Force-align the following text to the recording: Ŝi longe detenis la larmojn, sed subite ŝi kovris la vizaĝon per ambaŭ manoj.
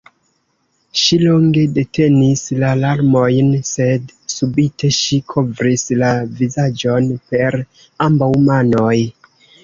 Ŝi 0.99 1.17
longe 1.23 1.63
detenis 1.73 2.39
la 2.63 2.69
larmojn, 2.83 3.51
sed 3.71 4.09
subite 4.35 4.89
ŝi 4.99 5.19
kovris 5.33 5.83
la 6.05 6.09
vizaĝon 6.39 7.11
per 7.33 7.59
ambaŭ 8.07 8.31
manoj. 8.49 8.95